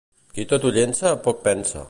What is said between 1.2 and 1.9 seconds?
poc pensa.